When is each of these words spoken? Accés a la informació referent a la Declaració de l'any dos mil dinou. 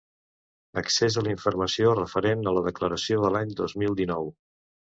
Accés 0.81 1.17
a 1.19 1.23
la 1.27 1.31
informació 1.33 1.93
referent 1.99 2.43
a 2.47 2.55
la 2.57 2.65
Declaració 2.71 3.21
de 3.27 3.33
l'any 3.37 3.55
dos 3.63 3.79
mil 3.85 3.97
dinou. 4.05 4.31